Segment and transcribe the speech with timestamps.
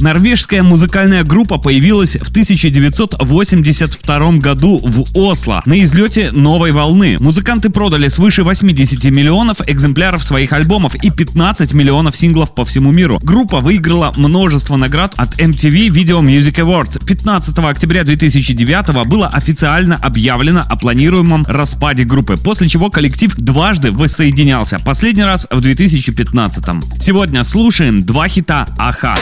[0.00, 7.16] Норвежская музыкальная группа появилась в 1982 году в Осло на излете новой волны.
[7.20, 13.18] Музыканты продали свыше 80 миллионов экземпляров своих альбомов и 15 миллионов синглов по всему миру.
[13.22, 17.04] Группа выиграла множество наград от MTV Video Music Awards.
[17.04, 24.78] 15 октября 2009 было официально объявлено о планируемом распаде группы, после чего коллектив дважды воссоединялся.
[24.78, 26.64] Последний раз в 2015.
[27.00, 29.16] Сегодня слушаем два хита Аха.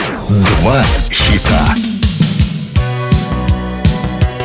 [0.61, 0.68] Два
[1.09, 1.75] хита.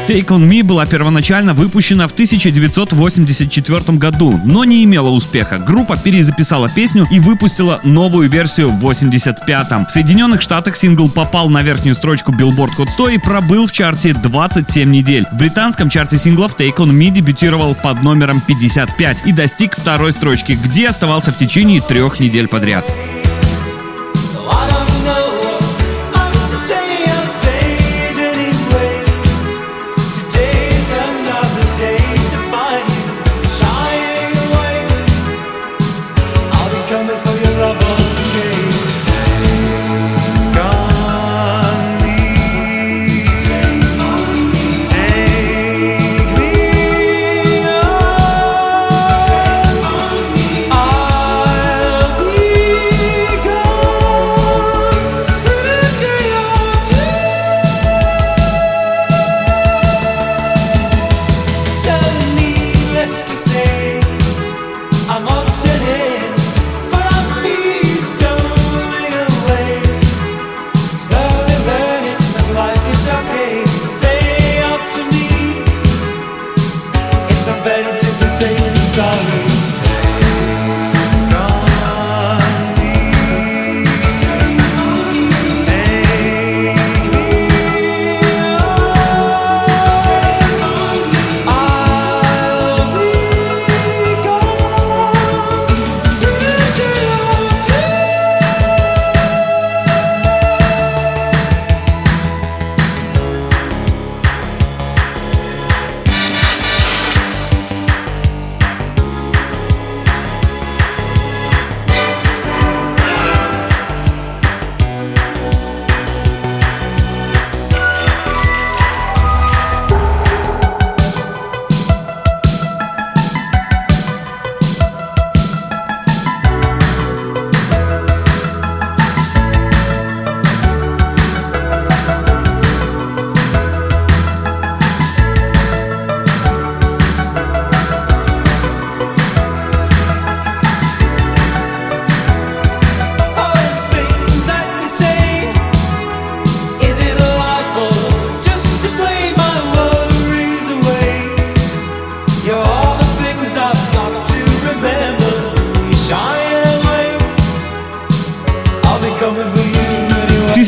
[0.07, 5.59] Take On Me была первоначально выпущена в 1984 году, но не имела успеха.
[5.59, 9.87] Группа перезаписала песню и выпустила новую версию в 85-м.
[9.87, 14.15] В Соединенных Штатах сингл попал на верхнюю строчку Billboard Hot 100 и пробыл в чарте
[14.15, 15.27] 27 недель.
[15.31, 20.53] В британском чарте синглов Take On Me дебютировал под номером 55 и достиг второй строчки,
[20.53, 22.91] где оставался в течение трех недель подряд.
[78.95, 79.44] sorry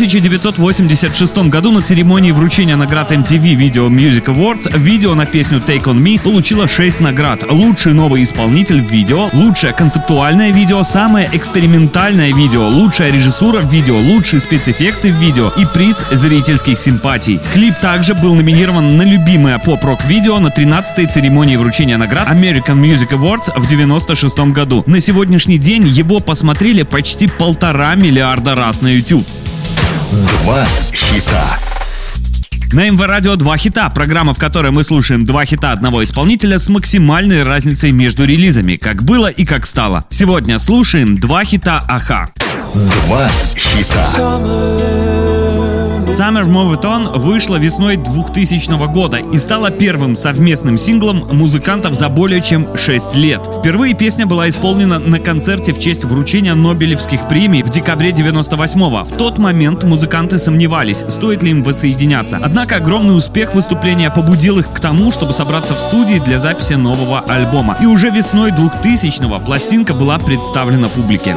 [0.06, 5.96] 1986 году на церемонии вручения наград MTV Video Music Awards видео на песню Take On
[5.96, 7.44] Me получило 6 наград.
[7.50, 13.98] Лучший новый исполнитель в видео, лучшее концептуальное видео, самое экспериментальное видео, лучшая режиссура в видео,
[13.98, 17.40] лучшие спецэффекты в видео и приз зрительских симпатий.
[17.52, 23.08] Клип также был номинирован на любимое поп-рок видео на 13-й церемонии вручения наград American Music
[23.08, 24.84] Awards в 96 году.
[24.86, 29.26] На сегодняшний день его посмотрели почти полтора миллиарда раз на YouTube.
[30.12, 31.58] Два хита.
[32.72, 36.68] На МВ Радио два хита, программа, в которой мы слушаем два хита одного исполнителя с
[36.68, 40.04] максимальной разницей между релизами, как было и как стало.
[40.10, 42.28] Сегодня слушаем два хита Аха.
[42.74, 45.35] Два хита.
[46.06, 52.08] Summer Move It On вышла весной 2000 года и стала первым совместным синглом музыкантов за
[52.08, 53.46] более чем 6 лет.
[53.58, 59.04] Впервые песня была исполнена на концерте в честь вручения Нобелевских премий в декабре 98-го.
[59.04, 62.38] В тот момент музыканты сомневались, стоит ли им воссоединяться.
[62.42, 67.20] Однако огромный успех выступления побудил их к тому, чтобы собраться в студии для записи нового
[67.20, 67.76] альбома.
[67.82, 71.36] И уже весной 2000-го пластинка была представлена публике.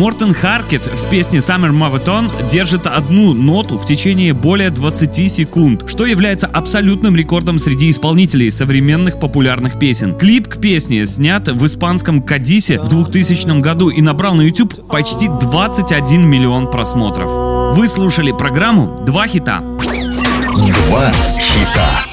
[0.00, 6.06] Мортен Харкет в песне Summer Marathon держит одну ноту в течение более 20 секунд, что
[6.06, 10.14] является абсолютным рекордом среди исполнителей современных популярных песен.
[10.14, 15.28] Клип к песне снят в испанском Кадисе в 2000 году и набрал на YouTube почти
[15.28, 17.76] 21 миллион просмотров.
[17.76, 19.60] Вы слушали программу «Два хита».
[19.60, 22.09] Два хита.